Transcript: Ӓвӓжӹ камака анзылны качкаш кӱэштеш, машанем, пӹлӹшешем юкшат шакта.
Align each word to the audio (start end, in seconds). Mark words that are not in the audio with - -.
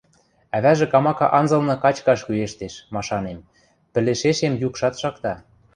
Ӓвӓжӹ 0.57 0.85
камака 0.93 1.27
анзылны 1.37 1.75
качкаш 1.83 2.19
кӱэштеш, 2.27 2.73
машанем, 2.95 3.39
пӹлӹшешем 3.93 4.53
юкшат 4.67 4.93
шакта. 5.01 5.33